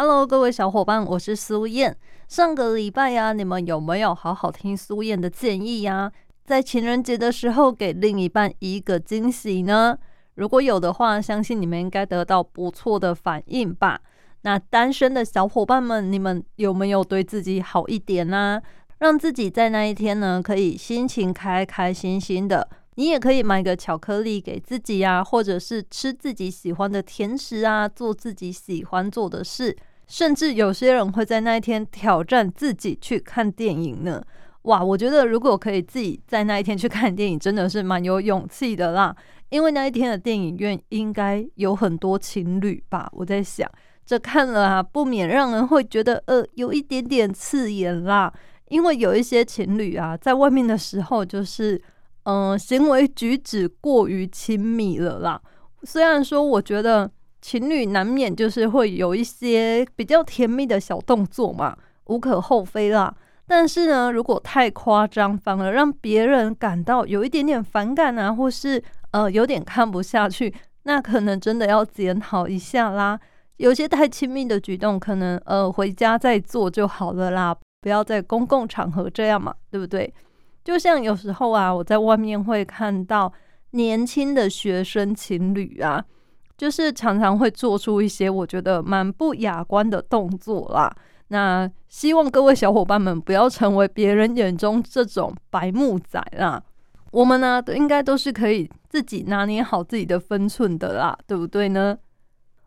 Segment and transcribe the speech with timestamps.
[0.00, 1.98] Hello，各位小伙伴，我是苏燕。
[2.28, 6.12] 上个礼拜呀，你们有没有好好听苏燕的建议呀？
[6.44, 9.98] 在情人节的时候给另一半一个惊喜呢？
[10.36, 14.00] 如果有的话，相信你们应该得到不错的反应吧。
[14.42, 18.62] 那单身的小伙伴们，你们有没有对自己好一点呢？
[18.98, 22.68] 让自己在那一天呢，可以心情开开心心的。
[22.94, 29.76] 你也可以买个巧克力给自己呀，或者是吃自己喜欢的甜食啊，做自己喜欢做的事。
[30.08, 34.20] 甚至有些人会在那一天挑战自己去看电影呢。
[34.62, 39.14] 哇，我觉得如果可以自己在那一天去看电影，真的是蛮有勇气的啦。
[39.50, 43.08] 因为那一天的电影院应该有很多情侣吧？
[43.12, 43.70] 我在想，
[44.04, 48.32] 这看了啊，不免让人会觉得呃，有一点点刺眼啦。
[48.68, 51.80] 因为有一些情侣啊，在外面的时候就是
[52.24, 55.40] 嗯，行为举止过于亲密了啦。
[55.84, 57.10] 虽然说，我觉得
[57.40, 63.14] 情侣难免就是会有一些比较甜蜜的小动作嘛，无可厚非啦。
[63.46, 73.18] 但是呢，如果太夸张，反而让别人感到有一点点反感啊，或是呃有点看不下去，那可能真的要检讨一下啦。
[73.56, 80.12] 有些太亲密的举动，可能呃回家再做就好了啦，不要在公共场合这样嘛，对不对？
[80.62, 83.32] 就像有时候啊，我在外面会看到
[83.70, 86.04] 年轻的学生情侣啊，
[86.58, 90.94] 就是常常会做出一些我觉得蛮不雅观的动作啦。
[91.28, 96.62] 那希望各位小伙伴们不要成为别人眼中这种白目仔啦。
[97.12, 101.96] 我们呢，应该都是可以自己拿捏好自己的分寸的啦，对不对呢？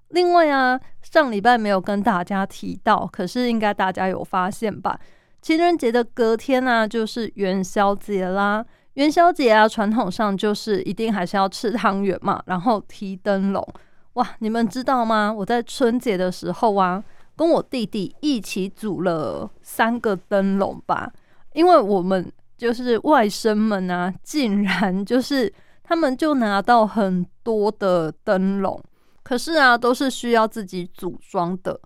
[0.09, 4.99] 另外啊，上礼拜没有跟大家提到，可是应该大家有发现吧？
[5.41, 8.65] 情人节的隔天呢，就是元宵节啦。
[8.93, 13.65] 元宵节啊，传统上就是一定还是要吃汤圆嘛，然后提灯笼。
[14.13, 15.31] 哇，你们知道吗？
[15.31, 17.03] 我在春节的时候啊。
[17.33, 21.11] 跟我弟弟一起组了三个灯笼吧，
[21.53, 25.51] 因为我们就是外甥们啊，竟然 就是
[25.81, 28.79] 他们就拿到很多的灯笼，
[29.23, 31.79] 可是啊，都是需要自己组装的。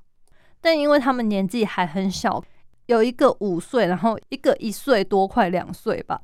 [0.60, 2.44] 但因为他们年纪还很小，
[2.88, 6.20] 有一个五岁，然后一个一岁多，快两岁吧。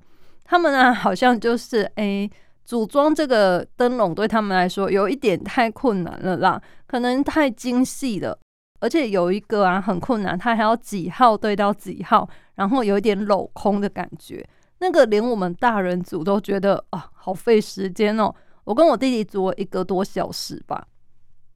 [0.52, 2.30] 他们啊，好像就是诶，
[2.66, 8.38] 组装这个灯笼对他们来说有一点太困难了啦，可能太精细了。
[8.82, 14.46] 而且有一个啊很困难，它还要几号对到几号，然后有一点镂空的感觉，
[14.80, 18.36] 那个连我们大人组都觉得啊好费时间哦。
[18.66, 20.86] 我跟我弟弟组一个多小时吧，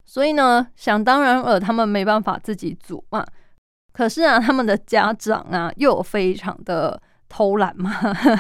[0.06, 3.26] 所以呢，想当然尔他们没办法自己组嘛。
[3.92, 7.02] 可是啊，他们的家长啊又非常的
[7.36, 7.92] 偷懒嘛，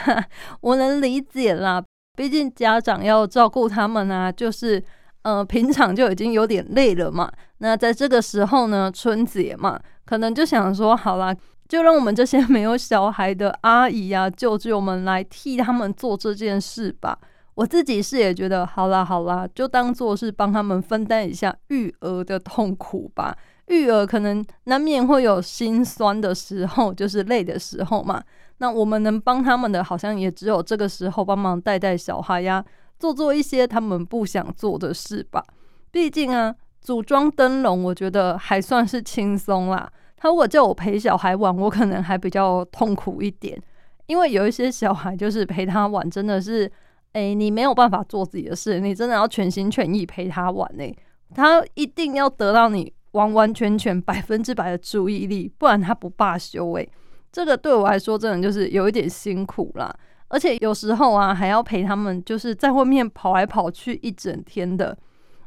[0.61, 1.83] 我能理解啦，
[2.15, 4.81] 毕竟家长要照顾他们啊，就是。
[5.25, 11.35] 呃，平常就已经有点累了嘛，那在这个时候呢，春节嘛，可能就想说，好啦，
[11.67, 17.17] 就让我们这些没有小孩的阿姨啊、舅舅们来替他们做这件事吧。
[17.55, 23.35] 我自己是也觉得，好啦好啦，就当做是帮他们分担一下育儿的痛苦吧。
[23.69, 28.21] 育儿可能难免会有心酸的时候，就是累的时候嘛。
[28.57, 32.63] 那我们能帮他们的，好像也只有这个时候帮忙带带小孩呀。
[32.97, 35.43] 做做一些他们不想做的事吧。
[35.91, 39.91] 毕竟啊，组装灯笼我觉得还算是轻松啦。
[40.15, 43.61] 他如果叫我陪小孩玩，我可能还比较痛苦一点。
[44.07, 46.71] 因为有一些小孩就是陪他玩，真的是，
[47.11, 50.95] 哎，你没有办法做自己的事，你真的要全心全意陪他玩呢。
[51.33, 56.71] 他一定要得到你完完全全百分之百的注意力，不然他不罢休。
[56.73, 56.87] 哎，
[57.35, 59.93] 这个对我来说真的就是有一点辛苦啦。
[60.29, 64.97] 而且有时候啊，还要陪他们，就是在外面跑来跑去一整天的，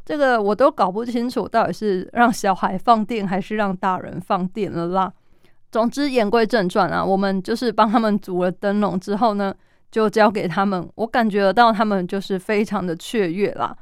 [0.05, 5.11] 这个我都搞不清楚，到底是让小孩放电还是让大人放电了啦。
[5.73, 9.55] 总之言归正传啊，我们就是帮他们组了灯笼之后呢，
[9.91, 10.87] 就交给他们。
[10.97, 13.75] 我感觉得到他们就是非常的雀跃啦。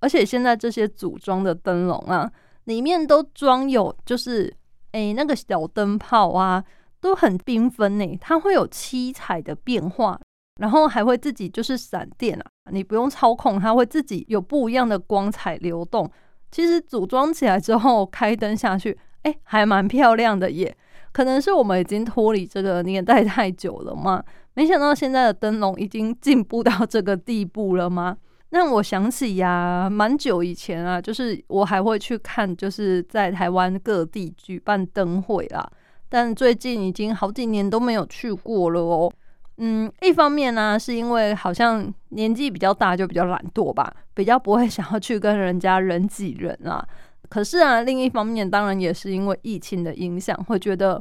[0.00, 2.26] 而且现在这些组装的灯笼啊，
[2.64, 4.50] 里面都装有就是
[4.92, 6.64] 诶那个小灯泡啊，
[7.00, 10.20] 都很缤纷呢，它会有七彩的变化。
[10.60, 16.10] 然后还会自己就是闪电啊，你不用操控，它会自己有不一样的光彩流动。
[16.50, 20.76] 其实组装起来之后开灯下去，哎，还蛮漂亮的耶。
[21.12, 24.22] 可能是我们已经脱离这个年代太久了嘛？
[24.52, 28.14] 没想到现在的灯笼已经进步到这个地步了吗？
[28.50, 35.66] 那我想起呀，蛮久以前啊，就是我还会去看，就是在台湾各地举办灯会啦。
[36.10, 39.10] 但最近已经好几年都没有去过了哦。
[39.58, 46.86] 嗯，一方面呢，是因为好像年纪比较大，就比较懒惰吧，比较不会想要去跟人家人挤人啊。
[47.28, 51.00] 可是啊，另一方面当然也是因为疫情的影响，会觉得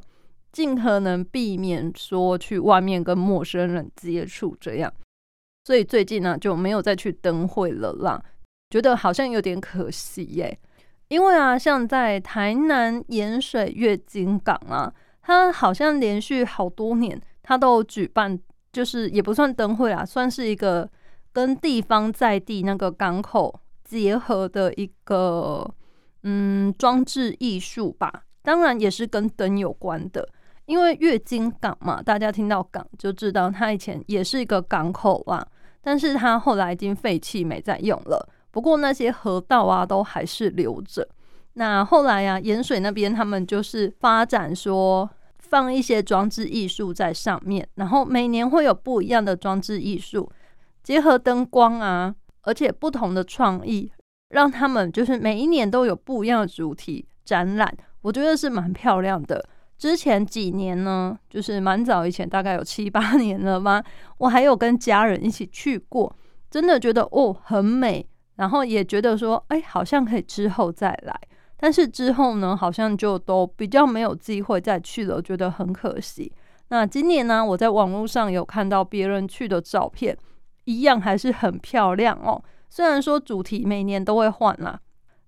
[0.52, 4.94] 尽可能避免说去外面跟陌生人接触这样。
[5.64, 8.22] 所以最近呢就没有再去灯会了啦，
[8.70, 10.60] 觉得好像有点可惜耶。
[11.10, 18.40] 因为啊，像在台南盐水月经港啊，它好像连续好多年，它都举办，
[18.72, 20.88] 就是也不算灯会啊，算是一个
[21.34, 25.68] 跟地方在地那个港口结合的一个
[26.24, 28.24] 嗯装置艺术吧。
[28.44, 30.30] 当然也是跟灯有关的，
[30.66, 35.46] 因为月经港嘛，大家听到港就知道它以前也是一个港口啦。
[35.82, 38.30] 但是它后来已经废弃，没再用了。
[38.60, 41.08] 不过那些河道啊，都还是留着。
[41.54, 50.30] 那后来呀，盐水那边他们就是发展说，放一些装置艺术在上面，然后每年会有不一样的装置艺术，
[50.84, 53.90] 结合灯光啊，而且不同的创意，
[54.32, 57.74] 让他们就是每一年都有不一样的主题展览。
[58.02, 59.42] 我觉得是蛮漂亮的。
[59.78, 63.82] 之前几年呢，就是蛮早以前，大概有七八 年了吗？
[64.18, 66.14] 我还有跟家人一起去过，
[66.52, 68.06] 真的觉得哦很美，
[68.40, 71.14] 然后也觉得说，哎，好像可以之后再来。
[71.58, 76.32] 但是之后呢，好像就都比较没有机会再去了，觉得很可惜。
[76.70, 80.18] 那今年呢，我在网络上有看到别人去的照片，
[80.64, 82.42] 一样还是很漂亮哦。
[82.70, 84.80] 虽然说主题每年都会换啦，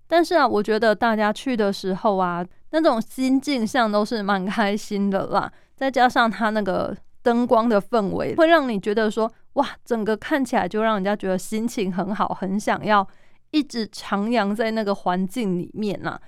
[0.06, 2.44] 但是啊，我觉得大家去的时候啊。
[2.74, 13.06] 那种心境上都是蛮开心的啦，再加上它那个灯光的氛围，会让你觉得说，哇，整个看起来就让人家觉得心情很好，很想要
[13.50, 16.18] 一直徜徉在那个环境里面呐。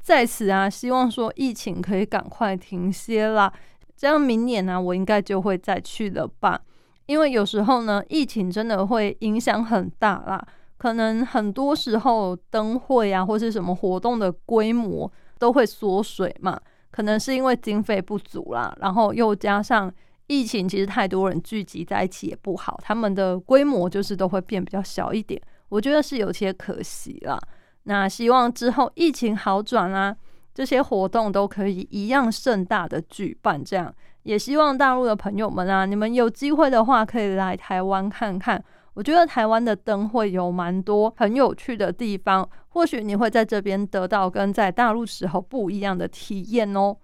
[0.00, 3.52] 在此啊，希望说疫情可以赶快停歇啦，
[3.96, 6.60] 这样明年呢，我应该就会再去了吧。
[7.06, 10.46] 因为有时候呢，疫情真的会影响很大啦，
[10.76, 15.10] 可能很多时候灯会啊，或是什么活动的规模。
[15.36, 16.58] 都会缩水嘛，
[16.90, 19.92] 可能是因为经费不足啦，然后又加上
[20.26, 27.38] 疫情，其实太多人聚集在一起也不好，他们的规模就是都会变比较小一点，我觉得是有些可惜了。
[27.84, 30.16] 那希望之后疫情好转啦，
[30.54, 38.64] 这些活动都可以一样盛大的举办，这样也希望大陆的朋友们啊，你们有机会的话可以来台湾看看。
[38.94, 46.96] 我觉得台湾的灯会有蛮多很有趣的地方，或许你会在这边得到跟在大陆时候不一样的体验哦。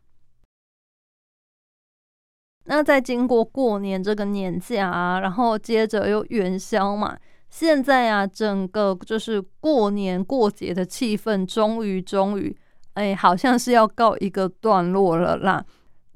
[2.73, 7.17] 那在经过过年这个年假啊，然后接着又元宵嘛，
[7.49, 12.57] 现在啊，整个就是过年过节的气氛终于终于，
[12.95, 15.65] 哎，好像是要告一个段落了啦。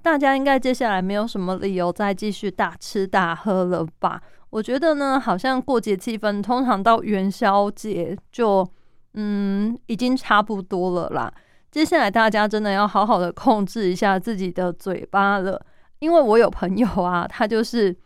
[0.00, 4.22] 大家应该接下来没有什么理由再继续大吃大喝了吧？
[4.50, 8.64] 我觉得呢，好像过节气氛通常到元宵节就，
[9.14, 11.34] 嗯，已经差不多了啦。
[11.72, 15.60] 接下来大家真的要好好的控制一下自己的嘴巴了，
[16.04, 17.96] 因为我有朋友啊，他就是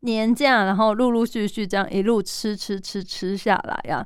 [0.00, 4.04] 年假，然后陆陆续续这样一路吃吃吃吃下来呀。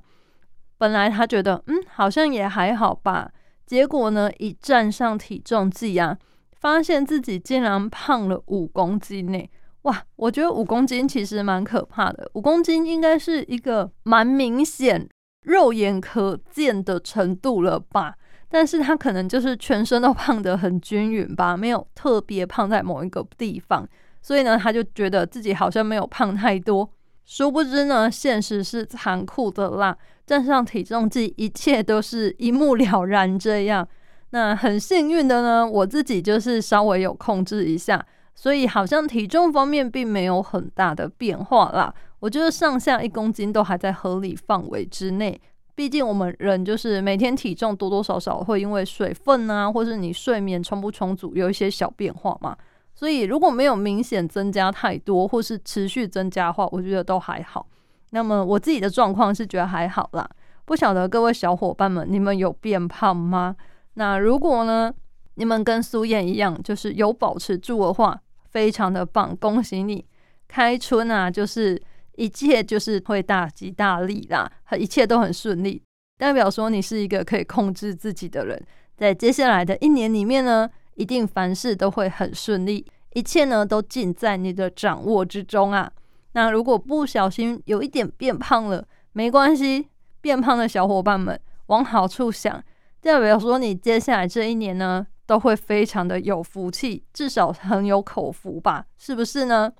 [0.76, 3.30] 本来他觉得，嗯，好像也还好吧，
[3.64, 6.18] 结果呢，一站上体重计啊，
[6.52, 9.50] 发现自己竟然胖了五公斤呢。
[9.82, 12.30] 哇，我觉得五公斤其实蛮可怕的。
[12.34, 15.08] 五公斤应该是一个蛮明显、
[15.46, 18.14] 肉眼可见的程度了吧？
[18.48, 23.86] 但是他可能就是全身都胖得很均匀吧，没有特别胖在某一个地方，
[24.22, 26.88] 所以呢，他就觉得自己好像没有胖太多。
[27.24, 29.96] 殊不知呢，现实是残酷的啦。
[30.26, 33.38] 站上体重计，一切都是一目了然。
[33.38, 33.86] 这样，
[34.30, 38.04] 那很幸运的呢，我自己就是稍微有控制一下。
[38.34, 45.38] 所以好像体重方面并没有很大的变化啦，我觉得上下一公斤都还在合理范围之内。
[45.78, 52.56] 毕竟我们人就是每天体重多多少少会因为水分啊，或是你睡眠充不充足有一些小变化嘛。
[52.96, 57.64] 所以如果没有明显增加太多，或是持续增加的话，我觉得都还好。
[58.10, 60.28] 那么我自己的状况是觉得还好啦。
[60.64, 63.54] 不晓得各位小伙伴们，你们有变胖吗？
[63.94, 64.92] 那如果呢，
[65.36, 68.20] 你们跟苏燕一样，就是有保持住的话。
[68.50, 70.04] 非常的棒，恭喜你！
[70.48, 71.80] 开春啊，就是
[72.18, 75.80] 一切就是会大吉大利啦，一切都很顺利，
[76.18, 78.60] 代表说你是一个可以控制自己的人。
[78.96, 82.84] 在接下来的一年里面呢，一定凡事都会很顺利，
[83.14, 85.88] 一切呢都尽在你的掌握之中啊。
[86.32, 89.86] 那如果不小心有一点变胖了，没关系，
[90.20, 92.60] 变胖的小伙伴们往好处想，
[93.00, 99.72] 代表说你接下来这一年呢都会非常的有福气，至少很有口福吧，是不是呢？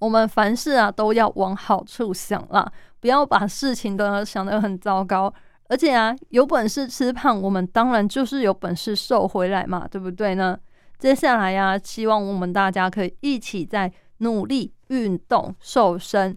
[0.00, 5.32] 我们凡事啊都要往好处想啦，不要把事情都想得很糟糕。
[5.68, 10.58] 而且啊，有本事吃胖，我们当然就是有本事瘦回来嘛，对不对呢？
[10.98, 16.36] 接下来呀，希望我们大家可以一起在努力运动、瘦身，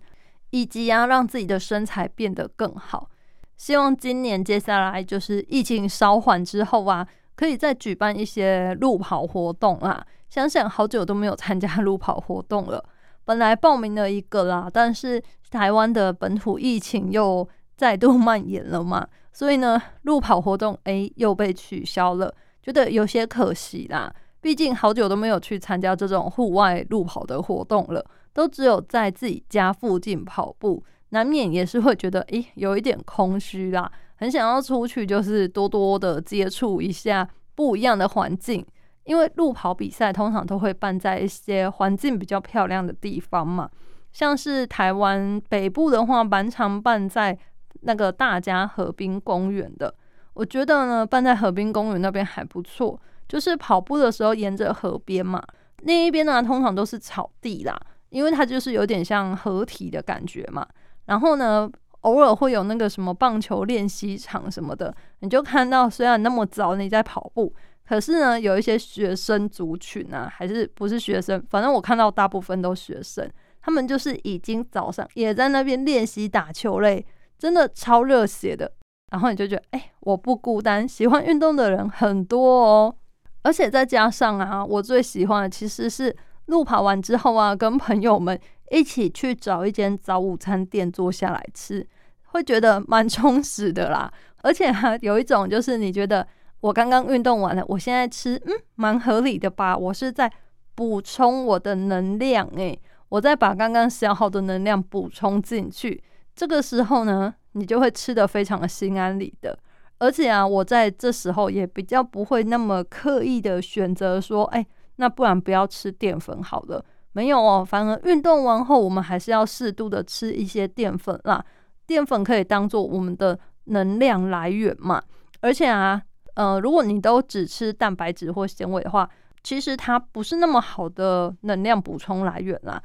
[0.51, 3.09] 以及啊让自己的身材变得更好。
[3.57, 10.05] 希望今年接下来就是疫情稍缓之后啊，可以再举办一些路跑活动啊。
[10.29, 12.83] 想想好久都没有参加路跑活动了，
[13.25, 19.07] 本来报名了一个啦，但是台湾的本土疫情又再度蔓延了嘛。
[19.31, 24.13] 所以呢，路跑活动诶又被取消了，觉得有些可惜啦。
[24.41, 33.91] 毕竟好久都没有去参加这种户外路跑的活动了，都只有在自己家附近跑步，难免也是会觉得诶有一点空虚啦。
[34.17, 38.63] 很想要出去，就是多多的接触一下不一样的环境。
[39.05, 43.69] 因为路跑比赛通常都会办在一些环境比较漂亮的地方嘛，
[44.11, 47.37] 像是台湾北部的话，蛮常办在。
[47.85, 49.93] 那个大家河滨公园的，
[50.35, 52.97] 我觉得呢，办在河滨公园那边还不错。
[53.27, 55.43] 就是跑步的时候沿着河边嘛，
[55.81, 57.77] 那一边呢通常都是草地啦，
[58.09, 60.65] 因为它就是有点像合体的感觉嘛。
[61.07, 61.69] 然后呢，
[62.01, 67.53] 偶尔会有那个什么棒球练习场什么的，你就看到虽然那么早你在跑步，
[67.87, 73.29] 可是呢，有一些学生族群啊，还是不是学生，反正我看到大部分都学生，
[73.61, 77.05] 他们就是已经早上也在那边练习打球嘞。
[77.37, 78.71] 真的超热血的，
[79.11, 82.95] 然后你就觉得，哎，我不孤单，喜欢运动的人很多哦。
[83.41, 88.39] 而且再加上啊，我最喜欢的其实是路跑完之后啊，跟朋友们
[88.71, 91.85] 一起去找一间早午餐店坐下来吃，
[92.27, 94.09] 会觉得蛮充实的啦。
[94.41, 96.25] 而且哈，有一种就是你觉得
[96.63, 99.77] 我刚刚运动完了，我现在吃，嗯，蛮合理的吧？
[99.77, 100.31] 我是在
[100.75, 106.01] 补充我的能量，诶，我在把刚刚消耗的能量补充进去。
[106.33, 109.59] 这个时候呢，你就会吃的非常的心安理得，
[109.99, 114.65] 而且啊，我在这时候也比较不会那么刻意的选择说，哎，
[114.95, 116.83] 那不然不要吃淀粉好了。
[117.11, 121.43] 没有哦，反而运动完后，我们还是要适度的吃一些淀粉啦。
[121.85, 125.03] 淀粉可以当做我们的能量来源嘛。
[125.41, 126.01] 而且啊，
[126.35, 129.09] 呃，如果你都只吃蛋白质或纤维的话，
[129.43, 132.81] 其实它不是那么好的能量补充来源啦。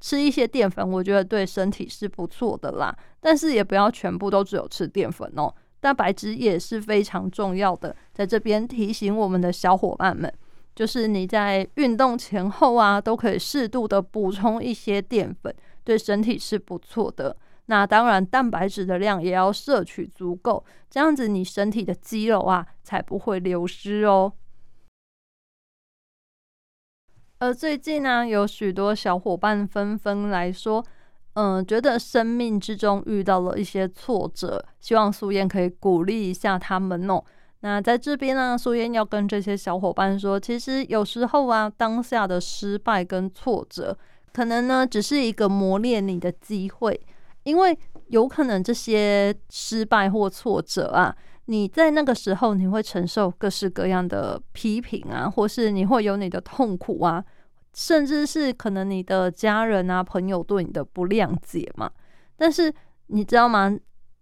[0.00, 5.52] 吃一些淀粉，我觉得对身体是不错的啦，但是也不要全部都只有吃淀粉哦。
[5.80, 10.32] 蛋白质也是非常重要的，在这边提醒我们的小伙伴们，
[10.74, 15.52] 就是你在运动前后啊，都可以适度的补充一些淀粉，
[15.82, 17.36] 对身体是不错的。
[17.70, 24.32] 那当然，蛋白质的量也要摄取足够，这样子你身体的肌肉啊才不会流失哦。
[27.40, 30.82] 而最近呢，有许多小伙伴纷纷来说，
[31.34, 37.22] 嗯，觉得生命之中遇到了一些挫折，希望素燕可以鼓励一下他们哦。
[37.60, 43.96] 那在这边呢，素燕要跟这些小伙伴说，其实有时候啊，当下的失败跟挫折，
[44.32, 46.98] 可能呢只是一个磨练你的机会，
[47.48, 47.78] 因为
[48.08, 51.16] 有可能这些失败或挫折啊。
[51.46, 57.24] 你在那个时候，你会承受各式各样的批评啊，或是你会有你的痛苦啊，
[57.72, 61.90] 甚至是可能你的家人啊、朋友对你的不谅解嘛。
[62.36, 62.70] 但是
[63.06, 63.74] 你知道吗？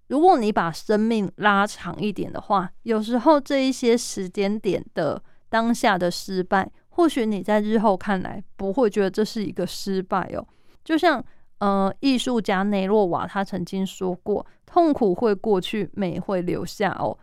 [0.06, 10.46] 如果你把生命拉长一点的话，有时候这一些时间点的当下的失败，或许你在日后看来不会觉得这是一个失败哦。
[10.84, 11.20] 就像
[11.58, 14.44] 呃，艺术家内洛瓦他曾经说过。
[14.66, 17.16] 痛苦会过去，美会留下哦。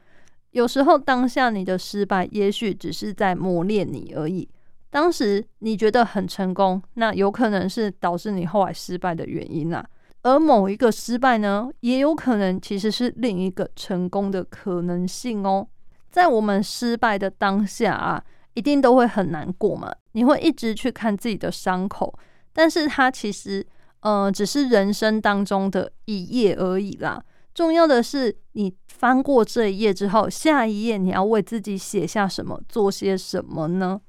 [0.52, 4.48] 有时候当下你的失败，也许只是在磨练你而已。
[4.90, 9.86] 当时你觉得很成功，那有可能是导致你后来失败的原因啊。
[10.22, 15.68] 而某一个失败呢，也有可能其实是另一个成功的可能性哦。
[16.10, 18.24] 在我们失败的当下啊，
[18.54, 19.92] 一定都会很难过嘛。
[20.14, 22.18] 你会一直去看自己的伤口，
[22.54, 23.66] 但是它其实，
[24.04, 27.24] 呃，只是人生当中的一页而已啦。
[27.54, 34.02] 重要的是，你翻过这一页之后，下一页你要为自己写下什么，做些什么呢？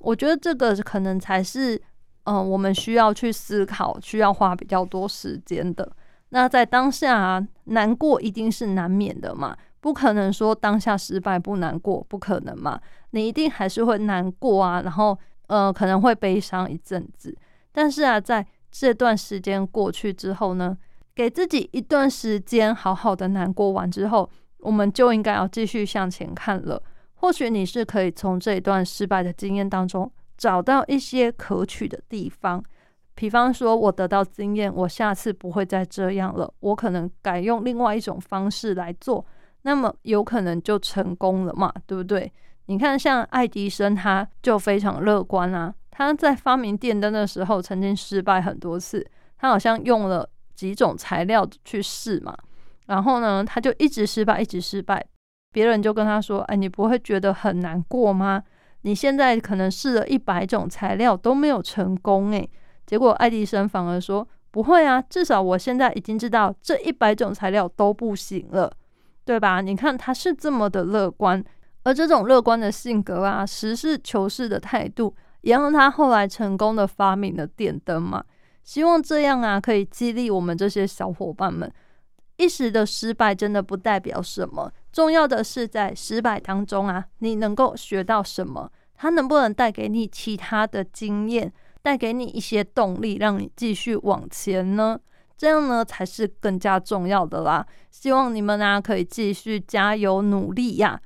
[0.00, 1.80] 我觉得这个可能才是，
[2.24, 5.92] 嗯，我们需要去思考，需要花比较多时间的。
[6.30, 12.80] 那在当下，啊难过一定是难免的嘛，不可能说当下失败不难过，不可能嘛？
[13.10, 15.16] 你一定还是会难过啊，然后
[15.48, 17.36] 呃可能会悲伤一阵子。
[17.72, 20.76] 但是啊，在这段时间过去之后呢，
[21.14, 26.82] 给自己一段时间好好的难过完之后，我们就应该要继续向前看了。
[27.14, 32.62] 或许你是可以从这一段失败的经验当中找到一些可取的地方。
[33.14, 36.50] 比方说，我得到经验，我下次不会再这样了。
[36.60, 39.22] 我可能改用另外一种方式来做，
[39.62, 42.32] 那么有可能就成功了嘛，对不对？
[42.66, 45.74] 你看，像爱迪生，他就非常乐观啊。
[46.00, 49.06] 他在发明电灯的时候，曾经失败很多次。
[49.36, 52.34] 他好像用了几种材料去试嘛，
[52.86, 55.04] 然后呢，他就一直失败，一直失败。
[55.52, 58.42] 别人就跟他说：“哎，你不会觉得很难过吗？
[58.80, 62.48] 你现在可能试了一百种材料都没有成功，诶。
[62.86, 68.72] 结果爱迪生反而说：“不会啊，至少我现在已经知道这一百种材料都不行了，
[69.26, 69.60] 对吧？
[69.60, 71.44] 你看他是这么的乐观，
[71.82, 78.24] 而这种乐观的性格啊，实事求是的态度，也让他后来成功的发明了电灯嘛。
[78.62, 81.72] 希望这样啊，可以激励我们这些小伙伴们。
[82.36, 88.70] 一时的失败真的不代表什么，重要的是在失败当中啊，你能够学到什么？
[88.94, 95.00] 它能不能带给你其他的经验？”带给你一些动力，让你继续往前呢，
[95.34, 97.66] 这样呢才是更加重要的啦。
[97.90, 101.00] 希望你们啊可以继续加油努力呀。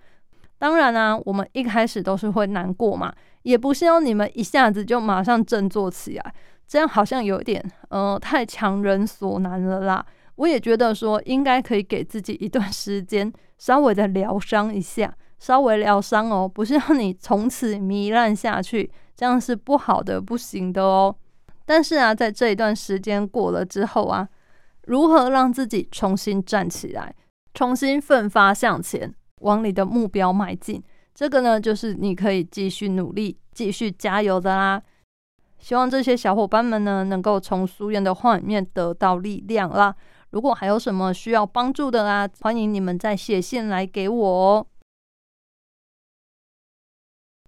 [0.59, 3.15] 当然啊，我们一开始都是会难过嘛，
[3.45, 6.35] 也不是要你们一下子就马上振作起来，
[6.67, 10.05] 这样好像有点呃太强人所难了啦。
[10.37, 18.91] 我也觉得说应该可以给自己一段时间，稍微的疗伤一下，稍微疗伤哦，不是让你从此糜烂下去。
[19.15, 21.15] 这样是不好的，不行的哦。
[21.65, 24.29] 但是啊，在这一段时间过了之后啊，
[24.87, 27.15] 如何让自己重新站起来，
[27.53, 30.83] 重新奋发向前，往你的目标迈进？
[31.15, 34.83] 这个呢，就是你可以继续努力、继续加油的啦。
[35.59, 39.95] 希望这些小伙伴们呢，能够从苏妍的话里面得到力量啦。
[40.31, 44.67] 如果还有什么需要帮助的啦，欢迎你们再写信来给我哦。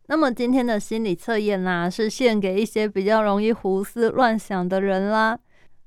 [0.06, 5.36] 那么今天的心理测验啦，是献给一些比较容易胡思乱想的人啦，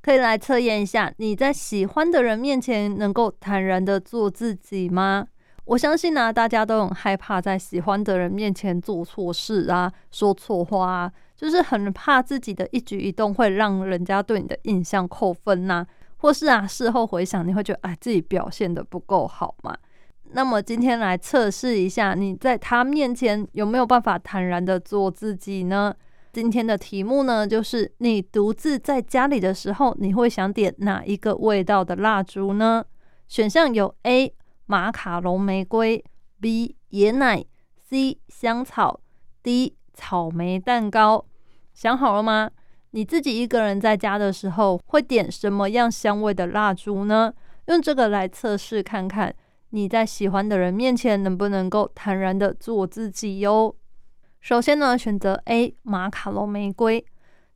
[0.01, 5.25] 可以来测验一下，你在喜欢的人面前能够坦然的做自己吗？
[5.69, 15.86] 我相信呢，大家都很害怕在喜欢的人面前做错事啊，说错话啊，就是很怕自己的一举一动会让人家对你的印象扣分呐，
[16.17, 19.77] 或是啊，事后回想你会觉得，哎，自己表现的不够好嘛。
[20.32, 25.93] 那么今天来测试一下，你在他面前有没有办法坦然的做自己呢？
[26.34, 32.84] 今天的题目呢，就是你独自在家里的时候，你会想点哪一个味道的蜡烛呢？
[33.27, 34.34] 选项有 A
[34.71, 36.05] 马卡龙玫瑰
[36.39, 37.43] ，B 椰奶
[37.88, 38.99] ，C 香草
[39.41, 41.25] ，D 草莓蛋糕。
[41.73, 42.51] 想好了吗？
[42.91, 47.34] 你自己一个人在家的时候，会点什么样香味的蜡烛呢？
[47.65, 49.34] 用这个来测试看看。
[49.71, 53.75] 你在喜欢的人面前能不能够坦然的做自己哟？
[54.39, 57.03] 首先呢，选择 A 马卡龙玫瑰。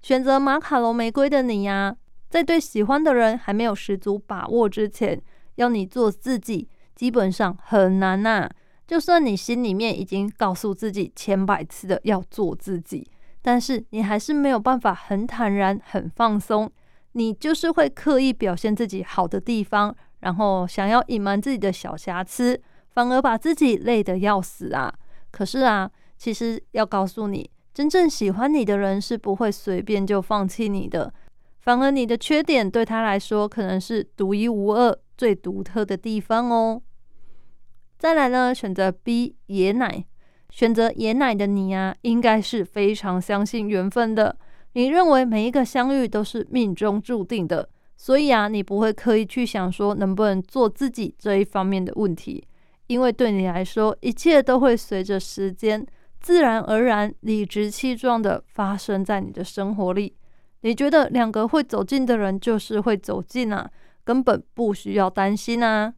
[0.02, 1.96] 选择马卡龙玫瑰的你呀，
[2.28, 5.22] 在对喜欢的人还没有十足把握之前，
[5.56, 8.50] 要你做自己，基本上很难呐。
[8.86, 13.08] 就算你心里面已经告诉自己千百次的要做自己，
[13.42, 16.72] 但是你还是没有办法很坦然、很放松。
[17.14, 19.96] 你就是会刻意表现自己好的地方。
[20.20, 24.94] 然后想要隐瞒自己的小瑕疵，反而把自己累得要死啊！
[25.32, 31.14] 可是啊，其实要告诉你，真正喜欢你的人是不会随便就放弃你的，
[31.60, 36.82] 反而你的缺点对他来说可能是独一无二、最独特的地方哦。
[37.98, 40.06] 再来呢，选择 B 椰奶，
[40.50, 44.38] 选择椰奶的你啊，应该是非常相信缘分的，
[44.74, 47.70] 你认为每一个相遇都是命中注定的。
[47.96, 52.46] 所以啊，你不会刻意去想说能不能做自己这一方面的问题，
[52.88, 55.86] 因为对你来说，一切都会随着时间
[56.20, 60.14] 自然而然、理直气壮的发生在你的生活里。
[60.62, 63.70] 你觉得两个会走近的人就是会走近啊，
[64.04, 65.94] 根本不需要担心啊。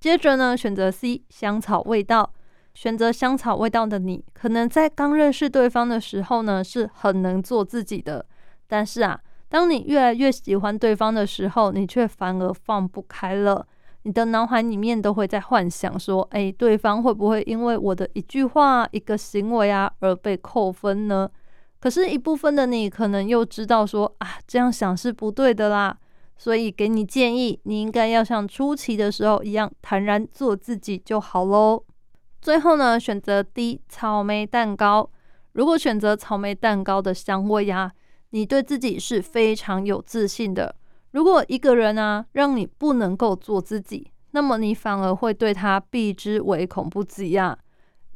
[0.00, 2.32] 接着呢，选择 C 香草味道，
[2.74, 8.26] 选择香草味道的你，可能在刚认识对方的时候呢，是很能做自己的，
[8.66, 9.20] 但是啊。
[9.50, 13.66] 当你越来越喜欢对方的时候，你却反而放不开了。
[14.02, 21.26] 你的脑海里面都会在幻想说：“哎，对方会不会因为我的一句话、一个行为啊而被扣分呢？”
[21.80, 25.96] 可是，一部分的你可能又知道说：“啊，这样想是不对的啦。”
[26.38, 31.84] 所以给你建议，你应该要像初期的时候一样坦然做自己就好喽。
[32.40, 35.10] 最后呢，选择 D 草莓蛋糕。
[35.52, 37.90] 如果选择草莓蛋糕的香味呀，
[38.30, 40.76] 你对自己是非常有自信的。
[41.10, 47.58] 如果一个人啊让你不能够做自己，那么你反而会对他避之唯恐不及呀。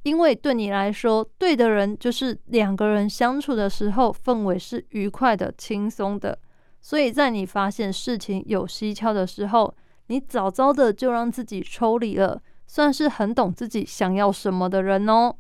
[0.05, 6.39] 因为对你来说，对的人就是两个人相处的时候氛围是愉快的、轻松的。
[6.83, 9.73] 所以在你发现事情有蹊跷的时候，
[10.09, 15.35] 你早早的就让自己抽离了，算是很懂自己想要什么的人哦。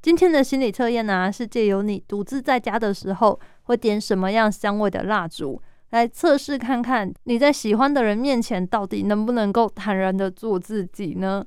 [0.00, 11.44] 今天的心理测验呢，是借由你独自在家的时候会点什么样香味的蜡烛，来测试看看你在喜欢的人面前到底能不能够坦然的做自己呢？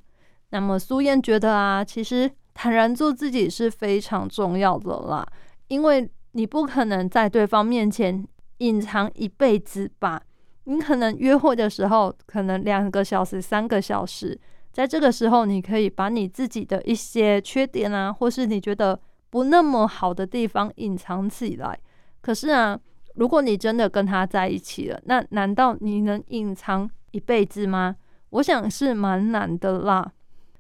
[0.52, 5.28] 那么苏燕觉得啊，其实坦然做自己是非常重要的啦，
[5.68, 8.26] 因为你不可能在对方面前
[8.58, 10.22] 隐藏一辈子吧。
[10.66, 14.38] 你可能约会的时候，可能两个小时、三个小时，
[14.74, 21.80] 在这个时候，你可以把你自己的一些缺点啊，或是你觉得不那么好的地方隐藏起来。
[22.22, 22.78] 可是啊，
[23.16, 27.96] 如果你真的跟他在一起了，那难道你能隐藏一辈子吗？
[28.32, 30.12] 我想是蛮难的啦。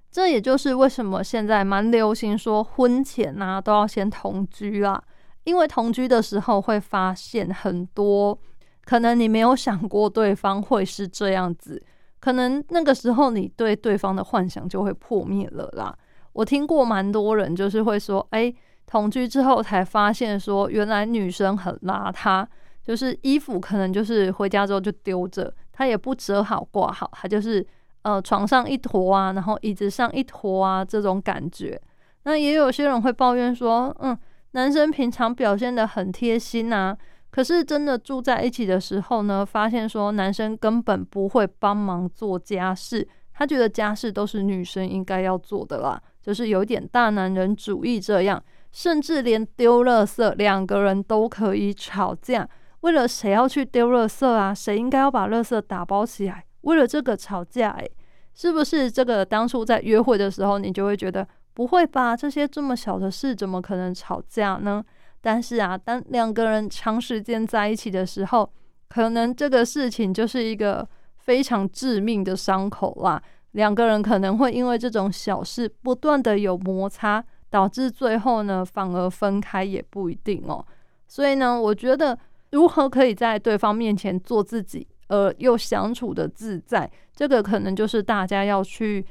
[0.09, 5.03] 这也就是为什么现在蛮流行说婚前啊都要先同居啦，
[5.47, 8.37] 因为同居的时候会发现很多
[8.85, 11.81] 可能你没有想过对方会是这样子，
[12.19, 15.97] 可能那个时候你对对方的幻想就会破灭了啦。
[16.33, 18.53] 我听过蛮多人就是会说，哎，
[18.85, 22.45] 同居之后才发现说原来女生很邋遢，
[22.83, 27.65] 就是衣服可能就是回家之后就丢着，她也不折好挂好，她就是。
[28.03, 31.81] 呃，床上一坨啊，然后椅子上一坨啊，这种感觉。
[32.23, 34.17] 那也有些人会抱怨说，嗯，
[34.57, 36.97] 男生平常表现的很贴心啊，
[37.29, 57.91] 可是真的住在一起的时候呢，发现说男生根本不会帮忙做家事，他觉得家事都是女生应该要做的啦，就是有点大男人主义这样，甚至连丢垃圾两个人都可以吵架，为了谁要去丢垃圾啊，谁应该要把垃圾打包起来，为了这个吵架，诶。
[58.33, 62.15] 是不是这个当初在约会的时候，你就会觉得不会吧？
[62.15, 64.85] 这些这么小的事，怎么可能吵架呢？
[65.21, 68.47] 但是啊，当两个人长时间在一起的时候，
[68.87, 73.19] 可能这个事情就是一个非常致命的伤口啦。
[73.53, 80.63] 两个人可能会因为这种小事不断的有摩擦，导致最后呢反而分开也不一定哦。
[81.07, 82.15] 所以呢，我觉得
[82.51, 84.87] 如何可以在对方面前做自己。
[85.09, 89.05] 而，又相处的自在，这个可能就是大家要去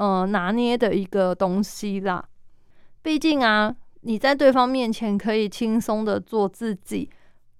[0.00, 2.24] 呃拿捏的一个东西啦。
[3.02, 7.10] 毕竟啊，你在对方面前可以轻松的做自己，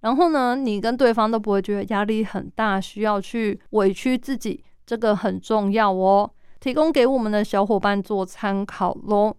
[0.01, 6.31] 然后呢，你跟对方都不会觉得压力很大，需要去委屈自己，这个很重要哦。
[6.59, 9.37] 提供给我们的小伙伴做参考喽。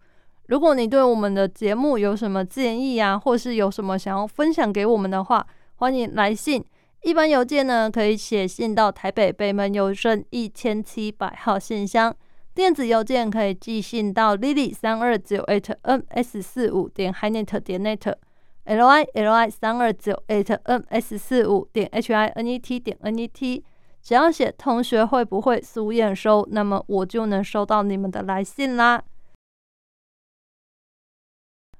[0.48, 6.64] 如果你对我们的节目有什么建议啊，或是有什么想要分享给我们的话，欢迎来信。
[7.04, 12.12] 一般邮件呢，可以写信到台北北门邮政一千七百号信箱；
[12.54, 21.90] 电子邮件可以寄信到 lily 三二九 at ms 四五点 hinet 点 net，l i l i 三二九 at ms 四五点
[21.94, 23.64] h i n e t 点 n e t。
[24.02, 29.02] 只要写同学会不会苏验收，那么我就能收到你们的来信啦。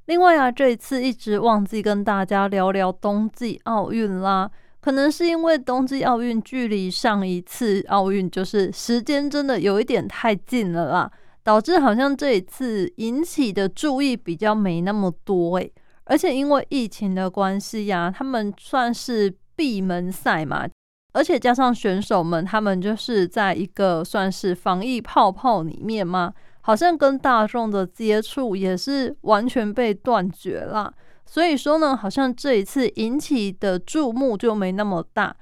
[0.06, 4.52] 另外啊，这一次一直忘记跟大家聊聊冬季奥运啦。
[4.82, 11.12] 可能是因为冬季奥运距离上一次奥运就是时间真的有一点太近了啦，
[11.44, 15.72] 导致好像这一次引起的注意比较没那么多诶。
[16.06, 20.68] 而且因为疫情的关系呀，他们算是闭门赛嘛，
[21.14, 30.92] 而且加上选手们他们就是在一个算是防疫泡泡里面嘛，好像跟大众的接触也是完全被断绝了。
[31.32, 35.34] 所以说呢，好像这一次引起的注目就没那么大，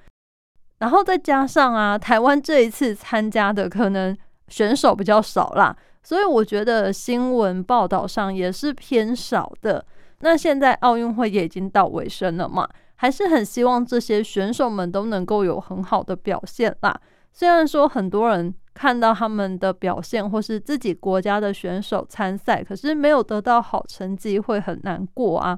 [0.77, 4.15] 然后再加上啊，台湾这一次参加的可能
[4.49, 9.83] 选手比较少啦，所以我觉得新闻报道上也是偏少的。
[10.19, 16.95] 那现在奥运会也已经到尾声了嘛，还是很希望这些选手们都能够有很好的表现啦。
[17.33, 25.57] 虽然说很多人看到他们的表现或是自己国家的选手参赛，可是没有得到好成绩，会很难过啊。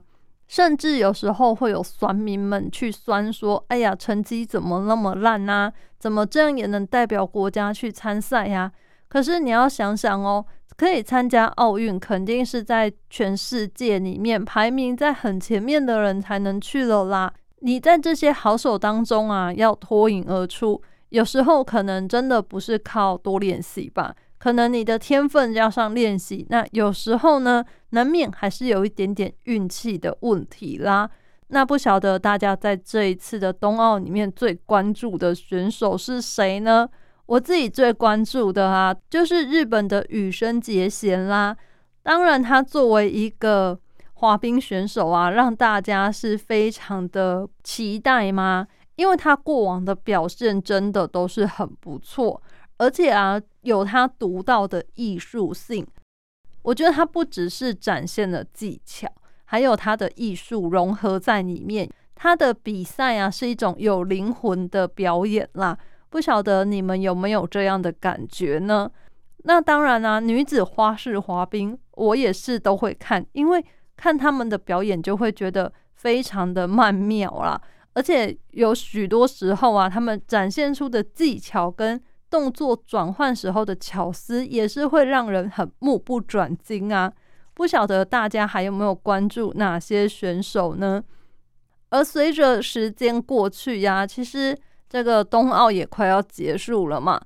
[0.51, 5.71] 甚至有时候会有酸民们去酸说：“哎呀，成绩怎么那么烂啊？
[5.97, 8.69] 怎么这样也能代表国家去参赛呀？”
[9.07, 17.33] 可是你要想想哦，可以参加奥运，肯定是在全世界里面排名在很前面的人才能去了啦。
[17.59, 31.07] 你在这些好手当中啊，要脱颖而出，有时候可能真的不是靠多练习吧，可能你的天分加上练习，那有时候呢，难免还是有一点点运气的问题啦。
[31.49, 36.89] 那不晓得大家在这一次的冬奥里面最关注的选手是谁呢？
[37.27, 41.55] 我自己最关注的啊，就是日本的羽生结弦啦。
[42.01, 43.79] 当然，他作为一个
[44.13, 48.67] 滑冰选手啊，让大家是非常的期待吗？
[48.95, 52.41] 因为他过往的表现真的都是很不错，
[52.81, 55.85] 而且啊，有他独到的艺术性。
[56.63, 59.07] 我觉得他不只是展现了技巧，
[59.45, 61.87] 还有他的艺术融合在里面。
[62.15, 65.77] 他的比赛啊，是一种有灵魂的表演啦。
[66.09, 68.89] 不晓得你们有没有这样的感觉呢？
[69.43, 73.63] 那当然啦，女子花式滑冰我也是都会看，因为
[73.95, 77.61] 看他们的表演就会觉得非常的曼妙啦，
[77.93, 87.13] 而且有许多时候啊，他们展现出的技巧跟动作转换时候的巧思，也是会让人很目不转睛啊。
[87.53, 91.03] 不晓得大家还有没有关注哪些选手呢？
[91.89, 94.57] 而随着时间过去呀，其实。
[94.91, 97.17] 这个冬奥也快要结束了嘛，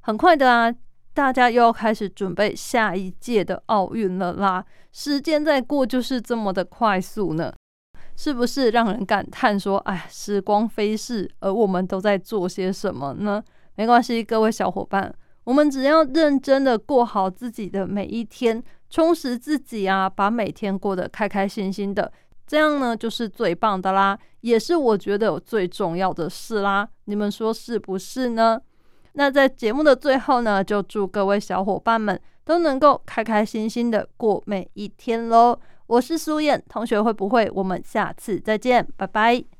[0.00, 0.74] 很快的啊，
[1.12, 4.64] 大家又要开始准备下一届的奥运了啦。
[4.90, 7.52] 时间在过就是这么的快速呢，
[8.16, 13.44] 是不是让人感叹说，哎，时光飞逝，而我们都在做些什么呢？
[13.76, 22.12] 没关系，各位小伙伴，我们只要认真的过好自己的每一天，充实自己啊，把每天过得开开心心的。
[22.46, 26.88] 这样呢，就是最棒的啦，也是我觉得最重要的事啦。
[27.04, 28.60] 你们说是不是呢？
[29.12, 35.58] 那在节目的最后呢，就祝各位小伙伴们都能够开开心心的过每一天喽。
[35.86, 37.50] 我是苏燕同学，会不会？
[37.54, 39.44] 我们下次再见，拜拜。